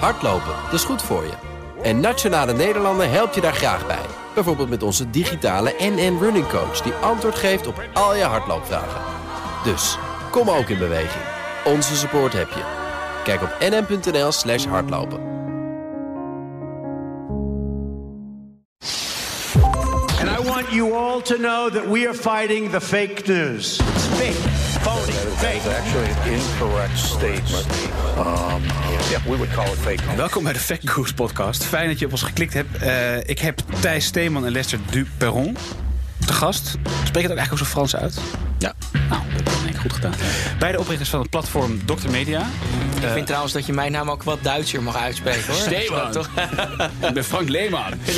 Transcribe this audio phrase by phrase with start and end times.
[0.00, 1.32] Hardlopen, dat is goed voor je.
[1.82, 4.06] En Nationale Nederlanden helpt je daar graag bij.
[4.34, 6.80] Bijvoorbeeld met onze digitale NN Running Coach...
[6.80, 9.00] die antwoord geeft op al je hardloopvragen.
[9.64, 9.98] Dus,
[10.30, 11.24] kom ook in beweging.
[11.64, 12.62] Onze support heb je.
[13.24, 15.18] Kijk op nn.nl slash hardlopen.
[20.20, 21.20] And I want you all
[21.90, 22.14] we are
[22.80, 23.80] fake news.
[24.16, 25.64] Fake, phony, fake.
[25.80, 27.66] actually an incorrect statement.
[28.18, 28.62] Um,
[29.10, 30.16] yeah, we would call it fake news.
[30.16, 31.64] Welkom bij de Fact Goose podcast.
[31.64, 32.76] Fijn dat je op ons geklikt hebt.
[32.76, 35.56] Eh, ik heb Thijs Steeman en Lester Duperron
[36.26, 36.66] te gast.
[37.04, 38.18] Spreek het ook eigenlijk ook zo Frans uit?
[38.58, 38.72] Ja.
[38.92, 40.14] Nou, dat heb ik denk ik goed gedaan.
[40.58, 42.10] Beide oprichters van het platform Dr.
[42.10, 42.46] Media.
[43.06, 45.54] Ik vind trouwens dat je mijn naam ook wat Duitser mag uitspreken hoor.
[45.54, 46.10] Steeman.
[46.10, 46.28] Toch?
[47.06, 47.92] Ik ben Frank Leeman.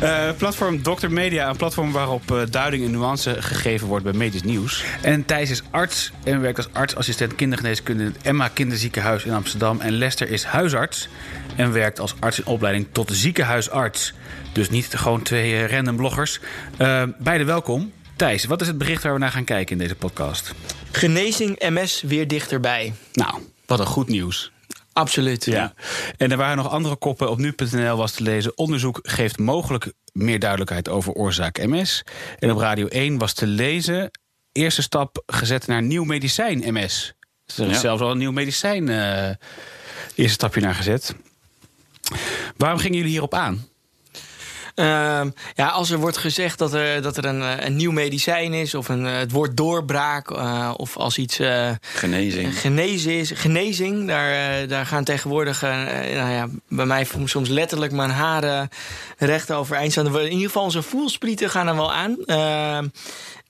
[0.00, 1.08] Eh, platform Dr.
[1.08, 4.84] Media, een platform waarop eh, duiding en nuance gegeven wordt bij medisch nieuws.
[5.02, 9.80] En Thijs is arts en werkt als artsassistent kindergeneeskunde in het Emma Kinderziekenhuis in Amsterdam.
[9.80, 11.08] En Lester is huisarts
[11.56, 14.12] en werkt als arts in opleiding tot ziekenhuisarts.
[14.52, 16.40] Dus niet gewoon twee eh, random bloggers.
[16.76, 17.92] Eh, beide welkom.
[18.16, 20.54] Thijs, wat is het bericht waar we naar gaan kijken in deze podcast?
[20.92, 22.92] Genezing MS weer dichterbij.
[23.12, 23.34] Nou,
[23.66, 24.52] wat een goed nieuws.
[24.92, 25.44] Absoluut.
[25.44, 25.74] Ja.
[26.16, 27.30] En er waren nog andere koppen.
[27.30, 28.58] Op nu.nl was te lezen.
[28.58, 32.02] Onderzoek geeft mogelijk meer duidelijkheid over oorzaak MS.
[32.38, 34.10] En op Radio 1 was te lezen.
[34.52, 37.14] Eerste stap gezet naar nieuw medicijn MS.
[37.46, 37.80] Dus er is Ja.
[37.80, 38.88] zelfs al een nieuw medicijn.
[38.88, 39.24] eh
[40.14, 41.14] eerste stapje naar gezet.
[42.56, 43.68] Waarom gingen jullie hierop aan?
[44.74, 48.52] Ehm, ja, als er wordt gezegd dat er, dat er een, eh, een nieuw medicijn
[48.54, 51.38] is, of een, eh, het woord doorbraak, eh, of als iets
[51.80, 52.60] Genezing.
[52.60, 58.68] genezen is, genezing, daar, daar gaan tegenwoordig, nou ja, bij mij soms letterlijk mijn haren
[59.18, 60.18] recht overeind staan.
[60.18, 62.16] In ieder geval onze voelsprieten gaan er wel aan.
[62.24, 62.88] Ehm,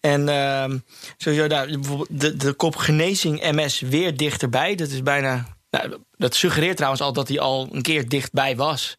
[0.00, 0.78] en ehm,
[1.16, 4.74] sowieso daar, bijvoorbeeld de, de kop genezing MS weer dichterbij.
[4.74, 5.58] Dat is bijna.
[5.70, 8.96] Nou, dat suggereert trouwens al dat hij al een keer dichtbij was.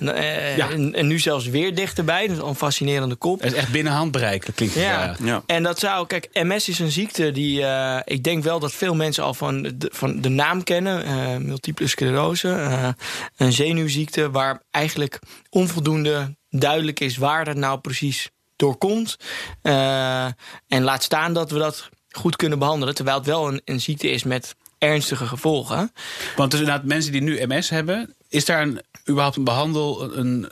[0.00, 0.70] Eh, Ja.
[0.70, 2.26] en, en nu zelfs weer dichterbij.
[2.26, 3.40] Dat is al een fascinerende kop.
[3.40, 4.46] Het is echt binnen handbereik.
[4.46, 5.16] Dat klinkt Ja.
[5.22, 5.42] ja.
[5.46, 8.94] En dat zou, kijk, MS is een ziekte die eh, ik denk wel dat veel
[8.94, 11.04] mensen al van de, van de naam kennen.
[11.04, 12.48] eh, multiple sclerose.
[12.48, 12.88] eh,
[13.36, 15.18] een zenuwziekte waar eigenlijk
[15.50, 19.16] onvoldoende duidelijk is waar dat nou precies door komt.
[19.62, 20.24] Eh,
[20.68, 22.94] en laat staan dat we dat goed kunnen behandelen.
[22.94, 25.92] Terwijl het wel een, een ziekte is met ernstige gevolgen.
[26.36, 30.16] Want dus inderdaad, mensen die nu MS hebben, is daar een, überhaupt een behandel?
[30.16, 30.48] Een,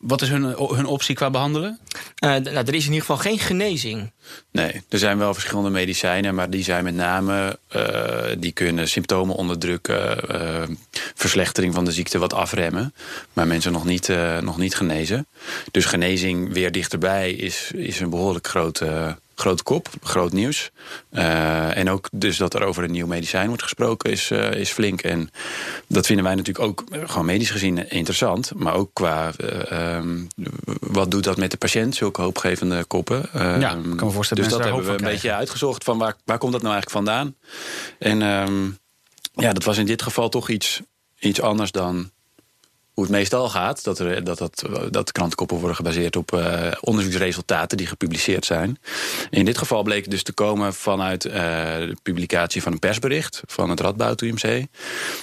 [0.00, 0.42] wat is hun,
[0.74, 1.78] hun optie qua behandelen?
[2.14, 4.12] Eh, nou, er is in ieder geval geen genezing.
[4.52, 9.34] Nee, er zijn wel verschillende medicijnen, maar die zijn met name, eh, die kunnen symptomen
[9.34, 10.68] onderdrukken, eh,
[11.14, 12.94] verslechtering van de ziekte wat afremmen,
[13.32, 15.26] maar mensen nog niet, eh, nog niet genezen.
[15.70, 20.70] Dus genezing weer dichterbij is, is een behoorlijk grote, grote kop, groot nieuws.
[21.10, 24.70] Eh, en ook dus dat er over een nieuw medicijn wordt gesproken is, eh, is
[24.70, 25.02] flink.
[25.02, 25.30] En
[25.86, 30.18] dat vinden wij natuurlijk ook eh, gewoon medisch gezien interessant, maar ook qua eh, ehm,
[30.80, 33.28] wat doet dat met de patiënt, zulke hoopgevende koppen.
[33.32, 35.20] Ja, Ehm, ik kan me voorstellen dus dat hebben we een krijgen.
[35.20, 37.34] beetje uitgezocht van waar, waar komt dat nou eigenlijk vandaan.
[37.98, 38.64] En ehm,
[39.44, 40.80] ja, dat was in dit geval toch iets,
[41.18, 42.10] iets anders dan
[42.94, 43.84] hoe het meestal gaat.
[43.84, 48.78] Dat, er, dat, dat, dat krantenkoppen worden gebaseerd op eh, onderzoeksresultaten die gepubliceerd zijn.
[49.30, 53.70] In dit geval bleek dus te komen vanuit eh, de publicatie van een persbericht van
[53.70, 54.66] het Radboud UMC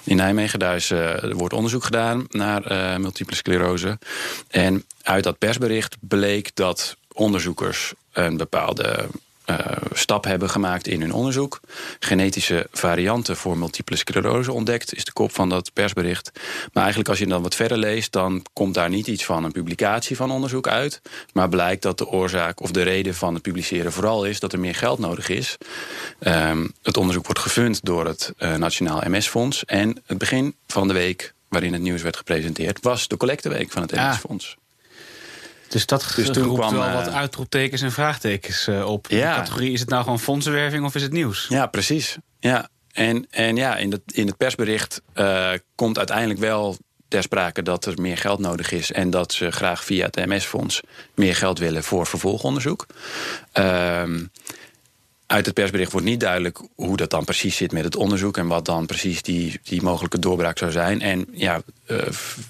[0.04, 0.60] in Nijmegen.
[0.60, 4.00] Daar is, eh, wordt onderzoek gedaan naar multiple sclerose.
[4.48, 9.08] En uit dat persbericht bleek dat onderzoekers een bepaalde
[9.48, 9.58] eh,
[9.94, 11.60] stap hebben gemaakt in hun onderzoek.
[12.00, 16.32] Genetische varianten voor multiple sclerose ontdekt, is de kop van dat persbericht.
[16.74, 19.52] Maar eigenlijk als je dan wat verder leest, dan komt daar niet iets van een
[19.52, 21.02] publicatie van onderzoek uit.
[21.34, 24.60] Maar blijkt dat de oorzaak of de reden van het publiceren vooral is dat er
[24.60, 25.58] meer geld nodig is.
[26.20, 29.66] Ehm, het onderzoek wordt gefund door het eh, Nationaal MS-fonds.
[29.66, 33.82] En het begin van de week waarin het nieuws werd gepresenteerd, was de collecteweek van
[33.82, 34.18] het Ah.
[35.68, 39.08] Dus dat Dus toen roept kwam, wel eh, wat uitroeptekens en vraagtekens eh, op.
[39.10, 39.34] Ja.
[39.34, 41.46] De categorie, is het nou gewoon fondsenwerving of is het nieuws?
[41.50, 42.18] Ja, precies.
[42.40, 42.70] Ja.
[42.92, 46.78] En, en ja, in, het in het persbericht eh, komt uiteindelijk wel
[47.08, 50.82] ter sprake dat er meer geld nodig is en dat ze graag via het MS-fonds
[51.16, 52.86] meer geld willen voor vervolgonderzoek.
[53.52, 54.26] Ehm,
[55.28, 58.48] uit het persbericht wordt niet duidelijk hoe dat dan precies zit met het onderzoek en
[58.48, 61.02] wat dan precies die, die mogelijke doorbraak zou zijn.
[61.02, 61.98] En ja, eh,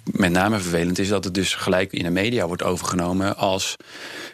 [0.03, 3.75] met name vervelend is dat het dus gelijk in de media wordt overgenomen als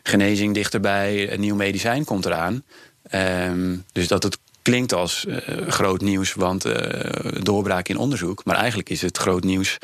[0.04, 2.64] genezing dichterbij, een nieuw medicijn komt eraan.
[3.04, 8.46] Ehm, dus dat het klinkt als eh, groot nieuws, want eh, doorbraak in onderzoek.
[8.46, 9.78] Maar eigenlijk is het groot nieuws,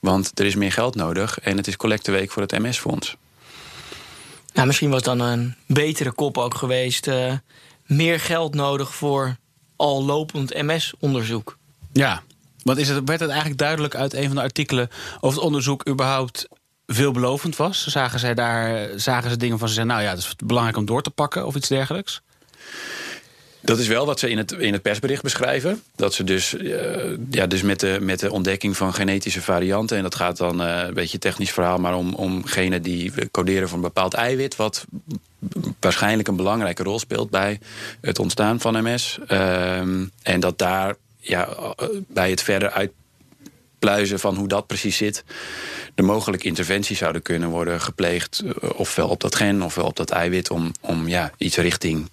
[0.00, 3.16] want er is meer geld nodig en het is collecteweek voor het MS-fonds.
[4.52, 7.08] Nou, misschien was dan een betere kop ook geweest.
[7.86, 9.36] Meer geld nodig voor
[9.76, 11.58] al lopend MS-onderzoek.
[11.92, 12.22] Ja.
[12.62, 14.88] Want is het, werd het eigenlijk duidelijk uit een van de artikelen
[15.20, 16.48] of het onderzoek überhaupt
[16.86, 17.86] veelbelovend was?
[17.86, 20.84] Zagen, zij daar, zagen ze dingen van ze zeggen, nou ja, het is belangrijk om
[20.84, 22.22] door te pakken of iets dergelijks?
[23.64, 25.82] Dat is wel wat ze in het, in het persbericht beschrijven.
[25.96, 29.96] Dat ze dus, uh, ja, dus met, de, met de ontdekking van genetische varianten...
[29.96, 31.78] en dat gaat dan uh, een beetje technisch verhaal...
[31.78, 34.56] maar om, om genen die coderen voor een bepaald eiwit...
[34.56, 34.84] wat
[35.80, 37.60] waarschijnlijk een belangrijke rol speelt bij
[38.00, 39.18] het ontstaan van MS.
[39.28, 39.78] Uh,
[40.22, 41.48] en dat daar ja,
[42.08, 45.24] bij het verder uitpluizen van hoe dat precies zit...
[45.94, 48.42] de mogelijke interventies zouden kunnen worden gepleegd...
[48.60, 50.50] ofwel op dat gen ofwel op dat eiwit...
[50.50, 52.08] om, om ja, iets richting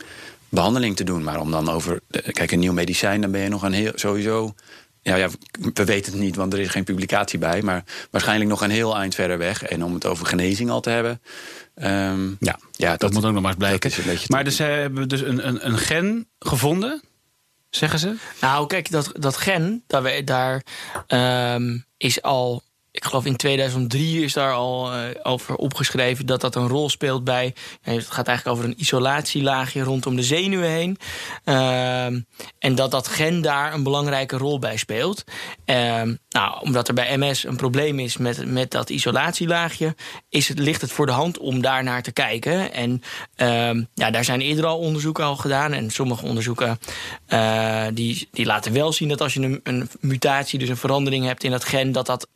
[0.51, 1.23] behandeling te doen.
[1.23, 1.99] Maar om dan over.
[2.09, 3.91] Kijk, een nieuw medicijn, dan ben je nog een heel.
[3.95, 4.53] sowieso.
[5.03, 5.29] Ja, ja,
[5.73, 7.61] we weten het niet, want er is geen publicatie bij.
[7.61, 9.63] Maar waarschijnlijk nog een heel eind verder weg.
[9.63, 11.21] En om het over genezing al te hebben.
[11.75, 13.91] Um, ja, ja, dat, moet ook nog maar eens blijken.
[14.27, 17.01] Maar dus, ze hebben dus een, een, een gen gevonden,
[17.69, 18.15] zeggen ze?
[18.41, 20.63] Nou, kijk, dat, dat gen, daar, daar
[21.55, 26.55] um, is al ik geloof in 2003 is daar al uh, over opgeschreven dat dat
[26.55, 27.53] een rol speelt bij.
[27.81, 30.97] het gaat eigenlijk over een isolatielaagje rondom de zenuwen heen.
[31.45, 32.05] Uh,
[32.59, 35.23] en dat dat gen daar een belangrijke rol bij speelt.
[35.65, 39.95] Uh, nou, omdat er bij MS een probleem is met, met dat isolatielaagje,
[40.29, 42.73] is het, ligt het voor de hand om daar naar te kijken.
[42.73, 43.01] En
[43.35, 45.73] ehm, ja, daar zijn eerder al onderzoeken al gedaan.
[45.73, 46.79] En sommige onderzoeken
[47.29, 51.25] uh, die, die laten wel zien dat als je een, een mutatie, dus een verandering
[51.25, 52.27] hebt in dat gen, dat dat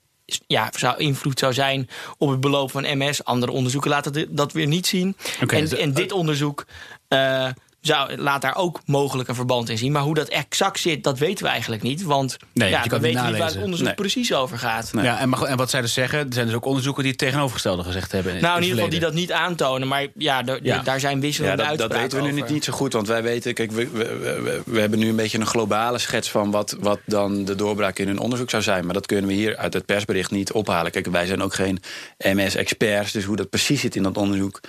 [0.48, 3.24] ja, zou invloed zou zijn op het beloop van MS.
[3.24, 5.16] Andere onderzoeken laten dat weer niet zien.
[5.40, 6.66] en, dus, en, dit onderzoek
[7.10, 7.50] uh,
[7.88, 9.92] zou, laat daar ook mogelijk een verband in zien.
[9.92, 12.04] Maar hoe dat exact zit, dat weten we eigenlijk niet.
[12.04, 14.92] Want nee, ja, je we weten niet waar het onderzoek precies over gaat.
[15.02, 17.84] Ja, en, en wat zij dus zeggen, er zijn dus ook onderzoeken die het tegenovergestelde
[17.84, 18.42] gezegd hebben.
[18.42, 19.88] nou, in ieder geval die dat niet aantonen.
[19.88, 20.42] Maar ja,
[20.84, 22.94] daar zijn wisselende ja, dat, dat weten we nu niet, niet zo goed.
[22.94, 26.52] Want wij weten, kijk, we, we, we, hebben nu een beetje een globale schets van
[26.52, 28.86] wat, wat dan de doorbraak in hun onderzoek zou zijn.
[28.86, 30.92] Maar dat kunnen we hier uit het persbericht niet ophalen.
[30.92, 31.80] Kijk, wij zijn ook geen
[32.18, 33.12] MS-experts.
[33.12, 34.62] Dus hoe dat precies zit in dat onderzoek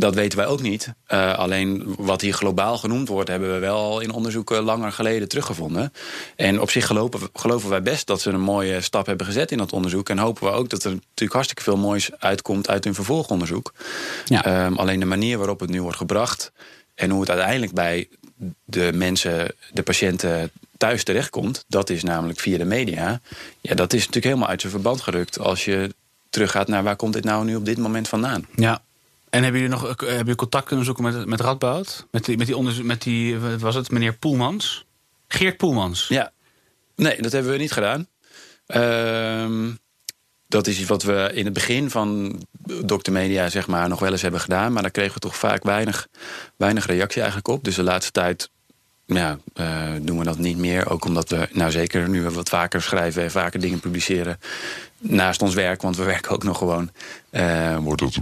[0.00, 0.92] dat weten wij ook niet.
[1.08, 5.92] Uh, alleen wat hier globaal genoemd wordt, hebben we wel in onderzoeken langer geleden teruggevonden.
[6.36, 9.58] En op zich geloven, geloven wij best dat ze een mooie stap hebben gezet in
[9.58, 10.08] dat onderzoek.
[10.08, 13.72] En hopen we ook dat er natuurlijk hartstikke veel moois uitkomt uit hun vervolgonderzoek.
[14.24, 14.66] Ja.
[14.66, 16.52] Um, alleen de manier waarop het nu wordt gebracht
[16.94, 18.08] en hoe het uiteindelijk bij
[18.64, 23.20] de mensen, de patiënten thuis terechtkomt, dat is namelijk via de media.
[23.60, 25.94] Ja, dat is natuurlijk helemaal uit zijn verband gerukt als je
[26.30, 28.46] teruggaat naar waar komt dit nou nu op dit moment vandaan.
[28.54, 28.82] Ja,
[29.30, 32.06] en hebben jullie nog eh, hebben jullie contact kunnen zoeken met, met Radboud?
[32.10, 34.84] Met die, met die onderzoek, met die, was het meneer Poelmans?
[35.28, 36.08] Geert Poelmans?
[36.08, 36.32] Ja.
[36.96, 38.06] Nee, dat hebben we niet gedaan.
[38.66, 39.68] Uh,
[40.46, 42.38] dat is iets wat we in het begin van
[42.86, 43.12] Dr.
[43.12, 44.72] Media zeg maar, nog wel eens hebben gedaan.
[44.72, 46.08] Maar daar kregen we toch vaak weinig,
[46.56, 47.64] weinig reactie eigenlijk op.
[47.64, 48.50] Dus de laatste tijd
[49.06, 49.32] uh,
[50.00, 50.90] doen we dat niet meer.
[50.90, 54.38] Ook omdat we, nou zeker nu we wat vaker schrijven en vaker dingen publiceren.
[55.02, 56.90] Naast ons werk, want we werken ook nog gewoon.
[57.30, 58.18] Uh, wordt het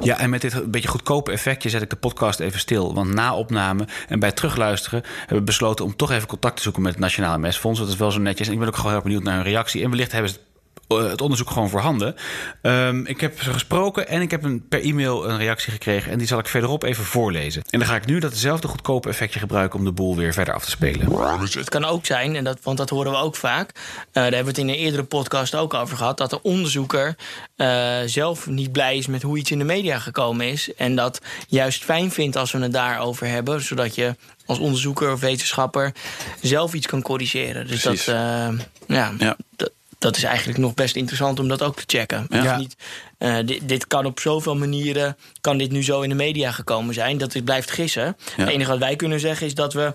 [0.00, 2.94] Ja, en met dit beetje goedkope effectje zet ik de podcast even stil.
[2.94, 6.82] Want na opname en bij terugluisteren hebben we besloten om toch even contact te zoeken
[6.82, 7.80] met het Nationale Mesfonds.
[7.80, 8.46] Dat is wel zo netjes.
[8.46, 9.82] En ik ben ook gewoon heel benieuwd naar hun reactie.
[9.82, 10.53] En wellicht hebben ze eh,
[11.02, 12.14] het onderzoek gewoon voorhanden.
[12.62, 16.12] Um, ik heb ze gesproken en ik heb een, per e-mail een reactie gekregen.
[16.12, 17.62] En die zal ik verderop even voorlezen.
[17.70, 20.64] En dan ga ik nu datzelfde goedkope effectje gebruiken om de boel weer verder af
[20.64, 21.12] te spelen.
[21.40, 23.70] Het kan ook zijn, en dat, want dat horen we ook vaak.
[23.74, 23.82] Uh,
[24.12, 26.18] daar hebben we het in een eerdere podcast ook over gehad.
[26.18, 27.16] Dat de onderzoeker
[27.56, 30.74] uh, zelf niet blij is met hoe iets in de media gekomen is.
[30.74, 33.62] En dat juist fijn vindt als we het daarover hebben.
[33.62, 35.92] Zodat je als onderzoeker of wetenschapper
[36.42, 37.66] zelf iets kan corrigeren.
[37.66, 38.04] Dus Precies.
[38.04, 38.48] dat, uh,
[38.86, 39.36] ja, ja.
[39.56, 39.70] Dat,
[40.04, 42.26] dat is eigenlijk nog best interessant om dat ook te checken.
[42.28, 42.56] Ja.
[42.56, 42.76] Niet,
[43.18, 46.94] uh, dit, dit, kan op zoveel manieren, kan dit nu zo in de media gekomen
[46.94, 48.16] zijn, dat dit blijft gissen.
[48.36, 49.92] Het enige wat wij kunnen zeggen is dat we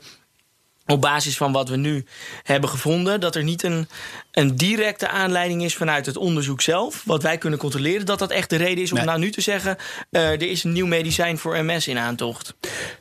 [0.91, 2.05] op basis van wat we nu
[2.43, 3.87] hebben gevonden, dat er niet een,
[4.31, 8.49] een directe aanleiding is vanuit het onderzoek zelf, wat wij kunnen controleren, dat dat echt
[8.49, 9.77] de reden is om nou nu te zeggen:
[10.11, 12.55] uh, er is een nieuw medicijn voor MS in aantocht.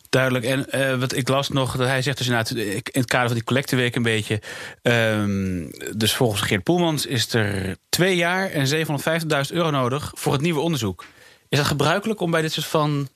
[0.08, 0.44] Duidelijk.
[0.44, 3.36] En uh, wat ik las nog, dat hij zegt dus inderdaad in het kader van
[3.36, 4.42] die collecteweek een beetje.
[4.82, 10.42] Um, dus volgens Geert Poelmans is er twee jaar en 750.000 euro nodig voor het
[10.42, 11.04] nieuwe onderzoek.
[11.48, 13.08] Is dat gebruikelijk om bij dit soort van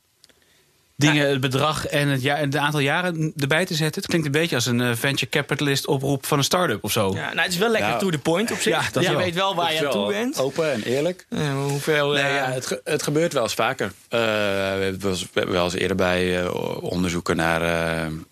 [1.06, 4.00] dingen, het bedrag en het, ja, het aantal jaren erbij te zetten.
[4.02, 7.12] Het klinkt een beetje als een uh, venture capitalist oproep van een start-up of zo.
[7.14, 8.73] Ja, nou, het is wel lekker nou, to the point op zich.
[8.73, 10.38] Ja, dat je weet wel waar je aan toe bent.
[10.38, 11.26] Open en eerlijk.
[11.28, 13.87] Uh, hoeveel, nee, ja, het, het, gebeurt wel eens vaker.
[13.87, 14.97] Uh, we
[15.32, 16.49] hebben wel eens eerder bij
[16.80, 17.61] onderzoeken naar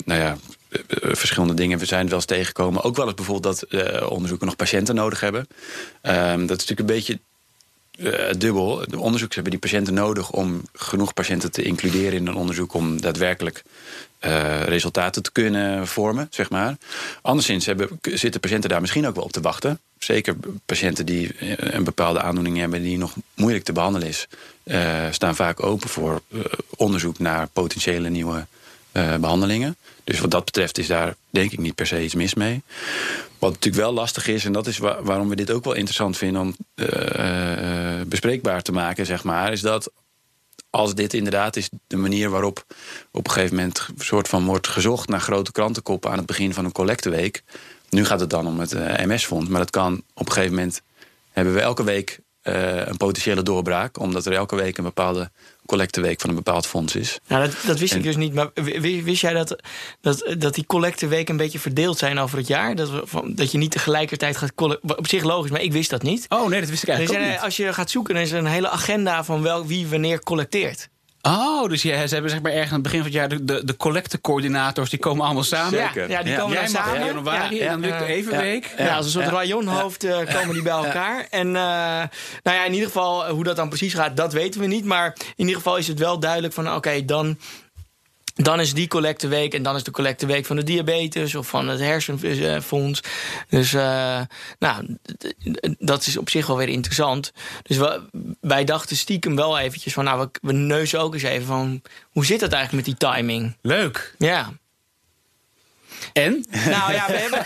[0.04, 0.36] nou ja,
[1.00, 1.78] verschillende dingen.
[1.78, 2.82] We zijn wel eens tegengekomen.
[2.82, 5.46] Ook wel eens bijvoorbeeld dat onderzoeken nog patiënten nodig hebben.
[6.02, 7.20] Ehm, dat is natuurlijk een beetje
[7.98, 8.76] uh, dubbel.
[8.88, 13.00] De onderzoekers hebben die patiënten nodig om genoeg patiënten te includeren in een onderzoek om
[13.00, 13.62] daadwerkelijk
[14.20, 16.76] uh, resultaten te kunnen vormen, zeg maar.
[17.22, 19.80] Anderszins hebben, zitten patiënten daar misschien ook wel op te wachten.
[19.98, 24.26] Zeker patiënten die een bepaalde aandoening hebben die nog moeilijk te behandelen is,
[25.10, 26.22] staan vaak open voor
[26.76, 28.46] onderzoek naar potentiële nieuwe
[28.92, 29.76] behandelingen.
[30.04, 32.62] Dus wat dat betreft is daar denk ik niet per se iets mis mee.
[33.40, 36.42] Wat natuurlijk wel lastig is, en dat is waarom we dit ook wel interessant vinden
[36.42, 36.86] om uh,
[37.98, 39.92] uh, bespreekbaar te maken, zeg maar, is dat
[40.70, 42.64] als dit inderdaad is de manier waarop
[43.12, 46.54] op een gegeven moment een soort van wordt gezocht naar grote krantenkoppen aan het begin
[46.54, 47.42] van een collecteweek.
[47.88, 50.82] Nu gaat het dan om het uh, MS-fonds, maar dat kan op een gegeven moment
[51.30, 55.30] hebben we elke week een potentiële doorbraak, omdat er elke week een bepaalde
[55.70, 57.18] collecteweek van een bepaald fonds is.
[57.26, 58.34] Nou, dat, dat wist ik dus niet.
[58.34, 58.50] Maar
[59.02, 59.56] wist jij dat,
[60.00, 62.74] dat, dat die collecteweken een beetje verdeeld zijn over het jaar?
[62.74, 64.52] Dat, we, dat je niet tegelijkertijd gaat
[64.96, 66.26] Op zich logisch, maar ik wist dat niet.
[66.28, 67.40] Oh nee, dat wist ik eigenlijk dus, niet.
[67.40, 70.88] Als je gaat zoeken, dan is er een hele agenda van wel, wie wanneer collecteert.
[71.22, 73.44] Oh, dus ja, ze hebben zeg maar ergens aan het begin van het jaar de,
[73.44, 75.78] de, de collectecoördinators die komen allemaal samen.
[75.78, 77.00] Ja, ja die komen Jij samen.
[77.00, 78.74] In januari ja, en dan lukt de evenweek.
[78.78, 81.26] Ja, als een soort rajonhoofd uh, komen die bij elkaar.
[81.30, 84.66] En uh, nou ja, in ieder geval, hoe dat dan precies gaat, dat weten we
[84.66, 84.84] niet.
[84.84, 87.38] Maar in ieder geval is het wel duidelijk van, oké, dan
[88.42, 91.80] dan is die collecteweek en dan is de collecteweek van de diabetes of van het
[91.80, 93.00] hersenfonds.
[93.48, 94.20] Dus uh,
[94.58, 94.96] nou,
[95.78, 97.32] dat is op zich wel weer interessant.
[97.62, 98.02] Dus we,
[98.40, 102.26] wij dachten stiekem wel eventjes van, nou, we, we neuzen ook eens even van, hoe
[102.26, 103.56] zit dat eigenlijk met die timing?
[103.62, 104.14] Leuk.
[104.18, 104.52] Ja.
[106.12, 106.44] En?
[106.50, 107.38] Nou ja, we hebben.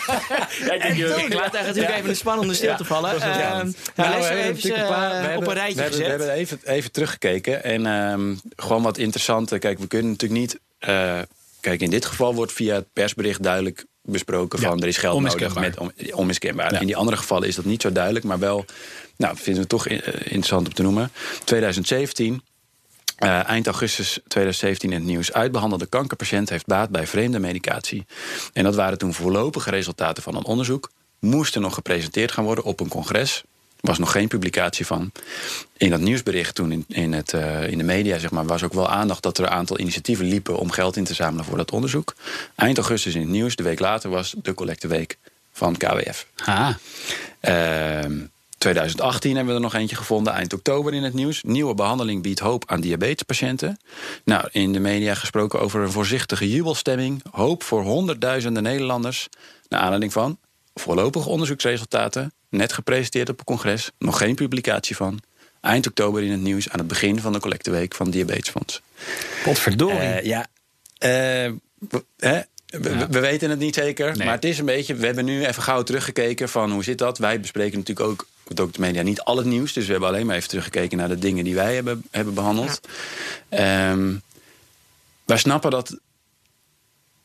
[0.67, 3.15] ja, ik, laat eigenlijk natuurlijk even een spannende stilte ja, vallen.
[3.15, 5.99] Uh, nou, nou, we hebben even op een rijtje we hebben, gezet.
[5.99, 7.65] We hebben even, even teruggekeken.
[7.65, 9.59] En um, gewoon wat interessante.
[9.59, 10.59] Kijk, we kunnen natuurlijk niet.
[10.89, 11.21] Uh,
[11.61, 15.55] kijk, in dit geval wordt via het persbericht duidelijk besproken van er is geld nodig
[15.55, 16.81] met on, onmiskenbaar.
[16.81, 18.65] In die andere gevallen is dat niet zo duidelijk, maar wel,
[19.17, 21.11] nou, vinden we toch interessant om te noemen.
[21.45, 22.43] 2017
[23.19, 25.33] uh, eind augustus 2017 in het nieuws.
[25.33, 28.07] Uitbehandelde kankerpatiënt heeft baat bij vreemde medicatie.
[28.53, 30.91] En dat waren toen voorlopige resultaten van een onderzoek.
[31.19, 33.43] Moesten nog gepresenteerd gaan worden op een congres.
[33.85, 35.13] Er was nog geen publicatie van.
[35.77, 38.73] In dat nieuwsbericht toen in, in, het, uh, in de media zeg maar, was ook
[38.73, 41.71] wel aandacht dat er een aantal initiatieven liepen om geld in te zamelen voor dat
[41.71, 42.15] onderzoek.
[42.55, 45.19] Eind augustus in het nieuws, de week later was de collecteweek
[45.53, 46.27] van KWF.
[46.45, 46.69] Ah.
[47.41, 47.99] Uh,
[48.59, 51.43] 2018 hebben we er nog eentje gevonden, eind oktober in het nieuws.
[51.43, 53.79] Nieuwe behandeling biedt hoop aan diabetespatiënten.
[54.25, 57.23] Nou, in de media gesproken over een voorzichtige jubelstemming.
[57.31, 59.29] Hoop voor honderdduizenden Nederlanders.
[59.69, 60.39] Naar aanleiding van
[60.75, 62.33] voorlopige onderzoeksresultaten.
[62.55, 63.91] Net gepresenteerd op een congres.
[63.99, 65.21] Nog geen publicatie van.
[65.61, 68.83] Eind oktober in het nieuws aan het begin van de collecteweek van Diabetesfonds.
[69.45, 69.99] Potverdorie.
[69.99, 70.47] Uh, ja,
[70.99, 71.53] uh,
[72.17, 72.41] hè?
[72.67, 73.09] We, ja.
[73.09, 74.27] we, weten het niet zeker, nee.
[74.27, 74.95] maar het is een beetje...
[74.95, 77.19] We hebben nu even gauw teruggekeken van hoe zit dat.
[77.19, 78.27] Wij bespreken natuurlijk ook
[78.61, 79.73] op de media niet al het nieuws.
[79.73, 82.81] Dus we hebben alleen maar even teruggekeken naar de dingen die wij hebben, hebben behandeld.
[83.51, 83.91] Ja.
[83.91, 84.23] Um,
[85.25, 85.99] wij snappen dat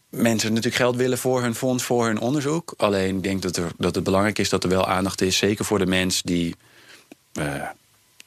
[0.09, 2.73] mensen natuurlijk geld willen voor hun fonds, voor hun onderzoek.
[2.77, 5.37] Alleen ik denk dat, er, dat het belangrijk is dat er wel aandacht is.
[5.37, 6.55] Zeker voor de mens die
[7.33, 7.63] uh,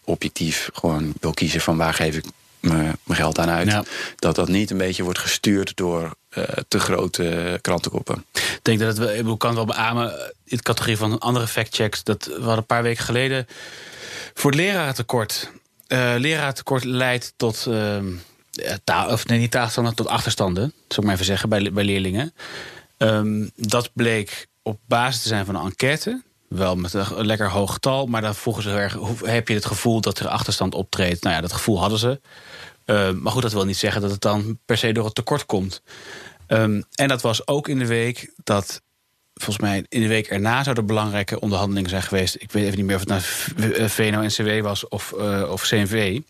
[0.05, 2.25] objectief gewoon wil kiezen van waar geef ik
[2.61, 3.69] mijn geld aan uit.
[3.69, 3.85] Ja.
[4.17, 8.25] Dat dat niet een beetje wordt gestuurd door uh, te grote krantenkoppen.
[8.33, 12.05] Ik denk dat het wel, ik kan wel beamen in de categorie van andere factchecks.
[12.05, 13.47] Dat we hadden een paar weken geleden
[14.35, 15.51] voor het lerarentekort.
[15.89, 17.69] Uh, lerarentekort leidt tot.
[18.61, 20.63] Uh, taal, of nee, niet taalstanden, tot achterstanden.
[20.63, 22.35] Zou ik maar even zeggen bij, bij leerlingen.
[22.99, 26.23] Um, dat bleek op basis te zijn van een enquête.
[26.49, 30.01] Wel met een lekker hoog getal, maar dan vroegen ze erg: heb je het gevoel
[30.01, 31.23] dat er achterstand optreedt?
[31.23, 32.21] Nou ja, dat gevoel hadden ze.
[32.87, 35.47] Uh, maar goed, dat wil niet zeggen dat het dan per se door het tekort
[35.47, 35.83] komt.
[36.49, 38.83] Um, en dat was ook in de week dat.
[39.35, 42.35] Volgens mij in de week erna zouden belangrijke onderhandelingen zijn geweest.
[42.39, 46.21] Ik weet even niet meer of het nou VNO-NCW was of, uh, of CNV.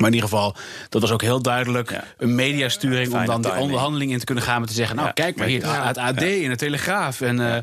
[0.00, 0.56] Maar in ieder geval,
[0.88, 1.90] dat was ook heel duidelijk.
[1.90, 2.04] Ja.
[2.18, 3.12] een mediasturing...
[3.12, 4.96] om dan die onderhandeling in te kunnen gaan met te zeggen...
[4.96, 5.14] nou, ja.
[5.14, 7.20] kijk maar hier, het AD en de Telegraaf.
[7.20, 7.56] En, uh,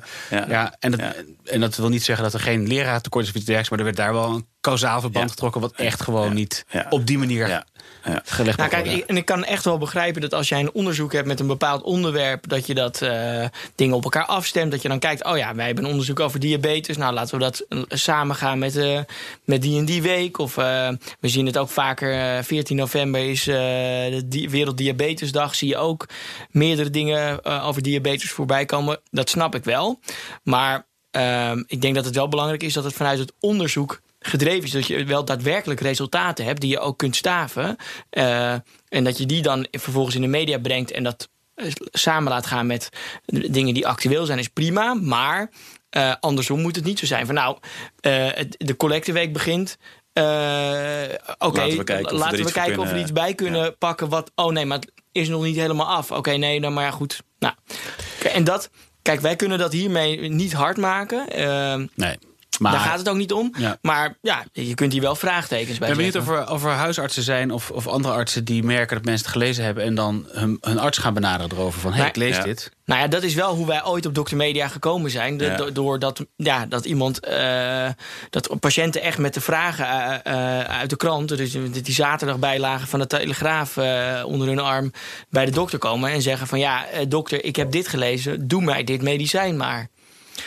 [0.48, 0.75] ja.
[0.79, 1.01] en, dat,
[1.44, 3.70] en dat wil niet zeggen dat er geen leraartekort is of iets dergelijks...
[3.70, 5.62] maar er werd daar wel een kausaal verband getrokken...
[5.62, 7.63] wat echt gewoon niet op die manier
[8.03, 8.22] ja.
[8.25, 11.13] gelegd nou, kijk, ik, En ik kan echt wel begrijpen dat als jij een onderzoek
[11.13, 11.27] hebt...
[11.27, 14.72] met een bepaald onderwerp, dat je dat uh, dingen op elkaar afstemt.
[14.72, 16.98] Dat je dan kijkt, oh ja, wij hebben een onderzoek over diabetes.
[16.98, 19.00] Nou, laten we dat samen gaan met, uh,
[19.46, 20.38] met die en die week.
[20.38, 20.89] Of uh,
[21.20, 25.56] we zien het ook vaker, 14 november is de Werelddiabetesdag.
[25.56, 26.06] Zie je ook
[26.51, 29.00] meerdere dingen over diabetes voorbij komen.
[29.12, 30.00] Dat snap ik wel.
[30.44, 34.64] Maar uh, ik denk dat het wel belangrijk is dat het vanuit het onderzoek gedreven
[34.64, 34.72] is.
[34.72, 37.76] Dat je wel daadwerkelijk resultaten hebt die je ook kunt staven.
[38.12, 38.52] Uh,
[38.90, 41.30] en dat je die dan vervolgens in de media brengt en dat
[41.92, 42.90] samen laat gaan met
[43.26, 44.94] dingen die actueel zijn, is prima.
[44.94, 45.52] Maar
[45.98, 47.26] uh, andersom moet het niet zo zijn.
[47.26, 47.58] Van nou,
[48.02, 49.78] uh, de collecteweek begint.
[50.14, 50.24] eh,
[51.38, 54.10] oké, Laten we kijken of we laten we iets of we er bij kunnen pakken.
[54.10, 56.12] Wat, oh nee, maar het is nog niet helemaal af.
[56.12, 57.24] Oké, nee, dan maar ja, goed.
[57.40, 57.54] Nou,
[58.34, 58.70] en dat,
[59.02, 61.26] kijk, wij kunnen dat hiermee niet hard maken.
[61.96, 62.18] Nee.
[62.60, 63.54] Maar daar gaat het ook niet om.
[63.58, 63.78] Ja.
[63.82, 66.70] Maar ja, je kunt hier wel vraagtekens bij Ik ben benieuwd of er, of er
[66.72, 70.26] huisartsen zijn of, of andere artsen die merken dat mensen het gelezen hebben en dan
[70.32, 72.08] hun, hun arts gaan benaderen erover van hé, Nee.
[72.08, 72.44] ik lees Ja.
[72.44, 72.72] dit.
[72.86, 74.36] Nou ja, dat is wel hoe wij ooit op Dr.
[74.36, 75.38] Media gekomen zijn.
[75.38, 75.56] De, Ja.
[75.56, 77.88] do- Doordat ja, dat iemand, eh,
[78.30, 79.86] dat patiënten echt met de vragen
[80.24, 84.60] eh, eh, uit de krant, dus die zaterdag bijlagen van de Telegraaf eh, onder hun
[84.60, 84.92] arm,
[85.30, 88.84] bij de dokter komen en zeggen van ja, dokter, ik heb dit gelezen, doe mij
[88.84, 89.88] dit medicijn maar.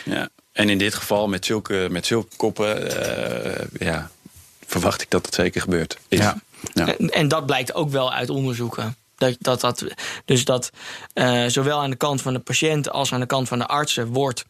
[0.05, 0.29] Ja.
[0.51, 4.09] En in dit geval met zulke, met zulke koppen eh, ja,
[4.65, 5.97] verwacht ik dat het zeker gebeurt.
[6.07, 6.19] Is.
[6.19, 6.37] Ja.
[6.73, 6.95] Ja.
[6.97, 8.95] En, en dat blijkt ook wel uit onderzoeken.
[9.15, 9.83] Dat, dat, dat,
[10.25, 10.69] dus dat
[11.13, 14.07] eh, zowel aan de kant van de patiënt als aan de kant van de artsen
[14.07, 14.45] wordt.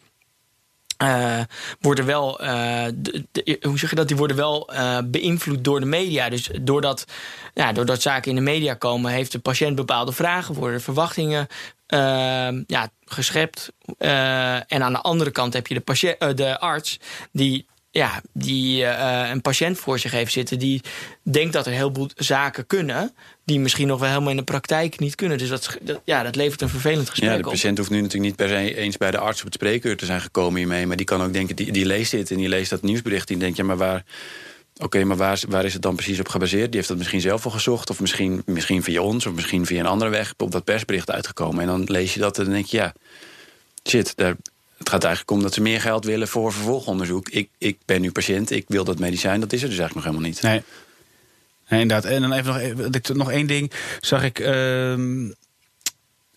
[0.97, 1.39] eh,
[1.79, 4.07] worden wel, eh, de- de- hoe zeg je dat?
[4.07, 6.29] Die worden wel eh, beïnvloed door de media.
[6.29, 7.05] Dus doordat,
[7.53, 11.47] ja, doordat zaken in de media komen, heeft de patiënt bepaalde vragen, worden verwachtingen
[12.67, 13.71] ja, geschept.
[13.97, 16.99] Eh, en aan de andere kant heb je de, patiënt, eh, de arts
[17.31, 20.81] die ja, die eh, een patiënt voor zich heeft zitten die
[21.23, 23.13] denkt dat er heel veel zaken kunnen,
[23.45, 25.37] die misschien nog wel helemaal in de praktijk niet kunnen.
[25.37, 27.51] Dus dat, dat- ja, dat levert een vervelend gesprek Ja, de op.
[27.51, 30.05] patiënt hoeft nu natuurlijk niet per se eens bij de arts op het spreekuur te
[30.05, 30.87] zijn gekomen hiermee.
[30.87, 33.27] Maar die kan ook denken, die, die leest dit en die leest dat nieuwsbericht.
[33.27, 34.03] Die denkt, ja, maar waar,
[34.81, 36.65] oké, maar waar, waar is het dan precies op gebaseerd?
[36.67, 37.89] Die heeft dat misschien zelf al gezocht.
[37.89, 41.61] Of misschien, misschien via ons, of misschien via een andere weg op dat persbericht uitgekomen.
[41.61, 42.93] En dan lees je dat en dan denk je, ja,
[43.89, 44.13] shit,
[44.77, 47.29] het gaat eigenlijk om dat ze meer geld willen voor vervolgonderzoek.
[47.29, 50.15] Ik, ik ben nu patiënt, ik wil dat medicijn, dat is er dus eigenlijk nog
[50.15, 50.63] helemaal niet.
[51.69, 51.79] Nee.
[51.81, 52.05] inderdaad.
[52.11, 53.71] En dan even nog, ik- nog één ding.
[54.01, 54.39] Zag ik.
[54.39, 55.29] ehm,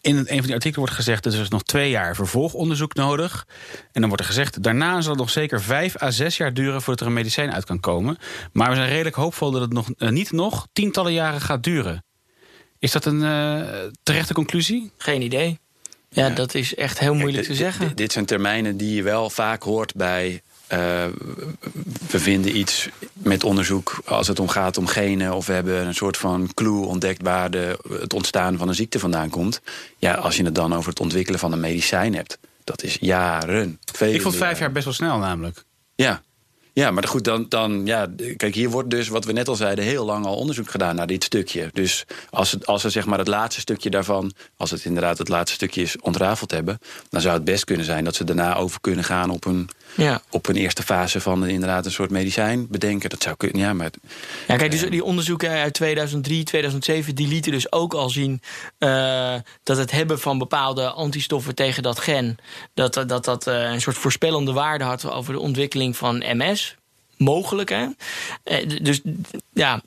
[0.05, 3.47] in een van die artikelen wordt gezegd dat er is nog twee jaar vervolgonderzoek nodig.
[3.93, 6.83] En dan wordt er gezegd, daarna zal het nog zeker vijf à zes jaar duren
[6.83, 8.19] voordat er een medicijn uit kan komen.
[8.53, 12.05] Maar we zijn redelijk hoopvol dat het nog, eh, niet nog tientallen jaren gaat duren.
[12.79, 13.63] Is dat een eh,
[14.03, 14.91] terechte conclusie?
[14.97, 15.59] Geen idee.
[16.09, 16.35] Ja, Ja.
[16.35, 17.97] dat is echt heel moeilijk te zeggen.
[17.97, 20.43] Dit zijn termijnen die je wel vaak hoort bij.
[20.75, 21.13] Eh,
[22.11, 25.35] we vinden iets met onderzoek als het om gaat om genen.
[25.35, 28.99] of we hebben een soort van clue ontdekt waar de, het ontstaan van een ziekte
[28.99, 29.61] vandaan komt.
[29.97, 32.39] Ja, als je het dan over het ontwikkelen van een medicijn hebt.
[32.65, 33.79] dat is jaren.
[33.93, 35.65] vele Ik vond vijf jaar best wel snel namelijk.
[35.95, 36.23] Ja.
[36.75, 38.07] Ja, maar goed, dan, dan ja,
[38.37, 41.07] kijk, hier wordt dus, wat we net al zeiden, heel lang al onderzoek gedaan naar
[41.07, 41.71] dit stukje.
[41.73, 45.29] Dus als, het, als we zeg maar het laatste stukje daarvan, als het inderdaad het
[45.29, 46.79] laatste stukje is ontrafeld hebben,
[47.11, 50.23] dan zou het best kunnen zijn dat ze daarna over kunnen gaan op een, Ja.
[50.31, 53.11] op een eerste fase van inderdaad een soort medicijn bedenken.
[53.11, 53.91] Dat zou kunnen, ja, maar
[54.49, 58.41] Ja, kijk, dus die onderzoeken uit 2003, 2007, die lieten dus ook al zien
[58.79, 62.37] eh, dat het hebben van bepaalde antistoffen tegen dat gen,
[62.75, 66.64] dat dat, dat, dat eh, een soort voorspellende waarde had over de ontwikkeling van MS.
[67.25, 67.87] Mogelijk, hè?
[68.45, 69.01] Eh, dus
[69.53, 69.83] ja.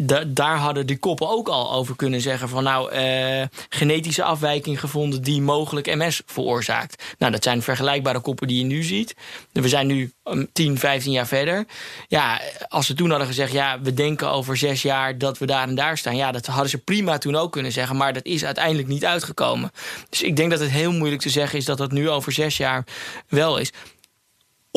[0.00, 4.80] da- daar hadden die koppen ook al over kunnen zeggen van nou, eh, genetische afwijking
[4.80, 7.02] gevonden die mogelijk MS veroorzaakt.
[7.18, 9.14] Nou, dat zijn vergelijkbare koppen die je nu ziet.
[9.52, 11.66] We zijn nu um, 10, 15 jaar verder.
[12.08, 15.68] Ja, als ze toen hadden gezegd, ja, we denken over zes jaar dat we daar
[15.68, 16.16] en daar staan.
[16.16, 19.70] Ja, dat hadden ze prima toen ook kunnen zeggen, maar dat is uiteindelijk niet uitgekomen.
[20.10, 22.56] Dus ik denk dat het heel moeilijk te zeggen is dat dat nu over zes
[22.56, 22.84] jaar
[23.28, 23.72] wel is.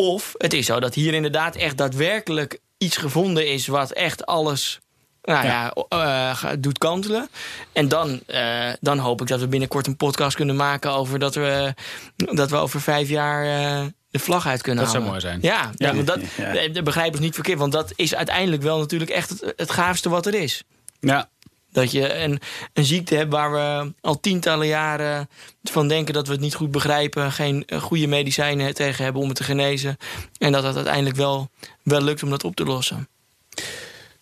[0.02, 4.80] Of het is zo dat hier inderdaad echt daadwerkelijk iets gevonden is wat echt alles
[5.24, 7.30] nou ja, eh, doet kantelen.
[7.74, 11.36] En dan, eh, dan hoop ik dat we binnenkort een podcast kunnen maken over dat
[11.36, 11.74] we,
[12.16, 15.22] dat we over vijf jaar eh, de vlag uit kunnen Dat zou halen.
[15.22, 15.54] mooi zijn.
[15.54, 16.04] Ja, ja.
[16.04, 16.20] dat
[16.74, 16.82] Ja.
[16.82, 20.26] begrijp ons niet verkeerd, want dat is uiteindelijk wel natuurlijk echt het, het gaafste wat
[20.26, 20.64] er is.
[21.00, 21.30] Ja,
[21.72, 22.40] Dat je een,
[22.74, 25.30] een ziekte hebt waar we al tientallen jaren
[25.64, 29.28] van denken dat we het niet goed begrijpen, geen eh, goede medicijnen tegen hebben om
[29.28, 29.98] het te genezen.
[30.38, 31.50] En dat het uiteindelijk wel,
[31.84, 33.08] wel lukt om dat op te lossen.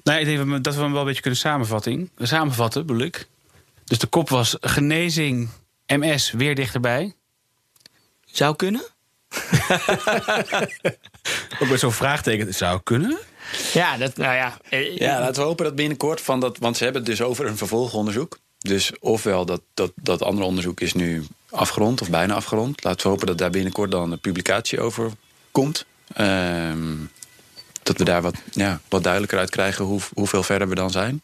[0.03, 2.09] Nou, ik denk dat we- hem wel een beetje kunnen samenvatten.
[2.17, 3.27] Samenvatten, bedoel ik.
[3.85, 5.49] Dus de kop was genezing,
[5.87, 7.13] MS weer dichterbij.
[8.25, 8.81] Zou kunnen?
[11.59, 13.17] Ook met zo'n vraagteken, zou kunnen.
[13.73, 14.57] Ja, dat, nou ja.
[14.69, 16.57] eh, Ja, laten we hopen dat binnenkort van dat.
[16.57, 18.39] Want ze hebben het dus over een vervolgonderzoek.
[18.57, 22.83] Dus ofwel dat, dat, dat andere onderzoek is nu afgerond of bijna afgerond.
[22.83, 25.11] Laten we hopen dat daar binnenkort dan een publicatie over
[25.51, 25.85] komt.
[26.13, 26.95] Ehm,
[27.83, 31.21] dat we daar wat, ja, wat duidelijker uit krijgen hoe, hoeveel verder we dan zijn.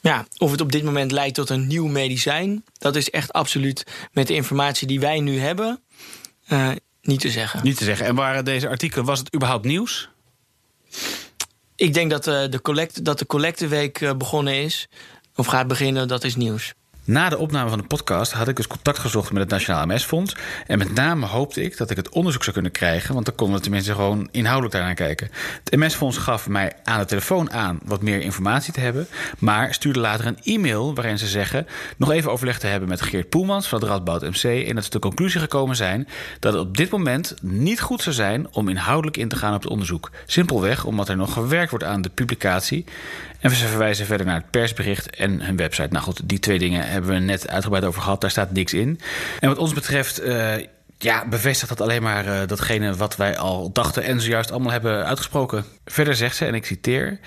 [0.00, 3.86] Ja, of het op dit moment leidt tot een nieuw medicijn, dat is echt absoluut
[4.12, 5.80] met de informatie die wij nu hebben
[6.46, 6.70] eh,
[7.02, 7.60] niet te zeggen.
[7.62, 8.06] Niet te zeggen.
[8.06, 10.08] En waren deze artikelen, was het überhaupt nieuws?
[11.76, 14.88] Ik denk dat, eh, de, collect, dat de collecteweek eh, begonnen is,
[15.34, 16.74] of gaat beginnen, dat is nieuws.
[17.06, 20.36] Na de opname van de podcast had ik dus contact gezocht met het Nationaal MS-fonds.
[20.66, 23.56] En met name hoopte ik dat ik het onderzoek zou kunnen krijgen, want dan konden
[23.56, 25.30] we tenminste gewoon inhoudelijk daarnaar kijken.
[25.64, 29.06] Het MS-fonds gaf mij aan de telefoon aan wat meer informatie te hebben,
[29.38, 33.28] maar stuurde later een e-mail waarin ze zeggen nog even overleg te hebben met Geert
[33.28, 36.08] Poelmans van het Radboud MC en dat ze de conclusie gekomen zijn
[36.40, 39.62] dat het op dit moment niet goed zou zijn om inhoudelijk in te gaan op
[39.62, 40.10] het onderzoek.
[40.26, 42.84] Simpelweg omdat er nog gewerkt wordt aan de publicatie.
[43.44, 45.88] En ze verwijzen verder naar het persbericht en hun website.
[45.90, 48.20] Nou goed, die twee dingen hebben we net uitgebreid over gehad.
[48.20, 49.00] Daar staat niks in.
[49.40, 50.22] En wat ons betreft.
[50.22, 50.54] Uh,
[50.98, 55.04] ja, bevestigt dat alleen maar uh, datgene wat wij al dachten en zojuist allemaal hebben
[55.04, 55.64] uitgesproken.
[55.84, 57.18] Verder zegt ze, en ik citeer.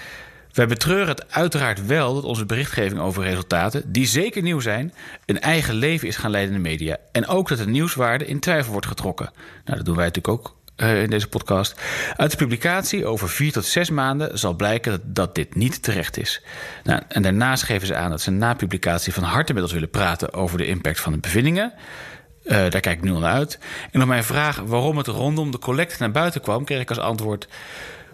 [0.52, 4.94] Wij betreuren het uiteraard wel dat onze berichtgeving over resultaten, die zeker nieuw zijn,
[5.26, 6.98] een eigen leven is gaan leiden in de media.
[7.12, 9.32] En ook dat de nieuwswaarde in twijfel wordt getrokken.
[9.66, 11.82] Nou, dat doen wij natuurlijk ook uh, in deze podcast.
[12.16, 16.42] Uit de publicatie over vier tot zes maanden zal blijken dat, dit niet terecht is.
[16.84, 19.90] Nou, en daarnaast geven ze aan dat ze na publicatie van harte met ons willen
[19.90, 21.74] praten over de impact van de bevindingen.
[22.44, 23.60] Uh, daar kijk ik nu al naar uit.
[23.92, 27.00] En op mijn vraag waarom het rondom de collecte naar buiten kwam, kreeg ik als
[27.00, 27.48] antwoord.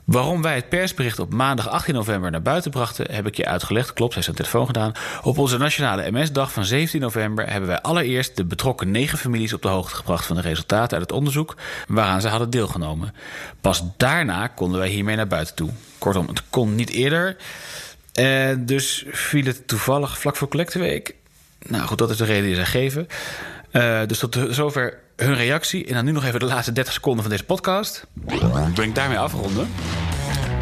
[0.06, 3.94] Waarom wij het persbericht op maandag 18 november naar buiten brachten, heb ik je uitgelegd.
[3.94, 4.92] Klopt, hij heeft zijn telefoon gedaan.
[5.22, 9.62] Op onze nationale MS-dag van 17 november hebben wij allereerst de betrokken negen families op
[9.62, 11.56] de hoogte gebracht van de resultaten uit het onderzoek
[11.88, 13.14] waaraan ze hadden deelgenomen.
[13.62, 15.70] Pas daarna konden wij hiermee naar buiten toe.
[15.98, 17.36] Kortom, het kon niet eerder.
[18.14, 21.16] En dus viel het toevallig vlak voor collecteweek.
[21.68, 23.08] Nou goed, dat is de reden die zij geven.
[23.72, 25.86] Uh, dus tot zover hun reactie.
[25.86, 28.08] En dan nu nog even de laatste 30 seconden van deze podcast.
[28.76, 29.68] Ben ik daarmee afronden.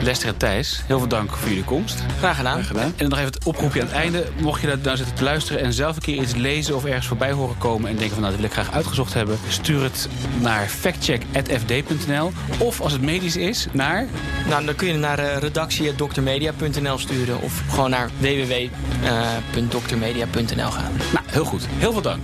[0.01, 2.03] Lester en Thijs, heel veel dank voor jullie komst.
[2.17, 2.63] Graag gedaan.
[2.63, 2.83] gedaan.
[2.83, 4.25] En dan nog even het oproepje aan het einde.
[4.41, 7.07] Mocht je daar nou zitten te luisteren en zelf een keer iets lezen of ergens
[7.07, 10.07] voorbij horen komen en denken van nou, dat wil ik graag uitgezocht hebben, stuur het
[10.39, 12.31] naar factcheck.fd.nl.
[12.57, 14.07] Of als het medisch is, naar.
[14.47, 20.91] Nou, dan kun je naar uh, redactie.drmedia.nl sturen of gewoon naar www.drmedia.nl gaan.
[21.13, 21.65] Nou, heel goed.
[21.79, 22.23] Heel veel dank.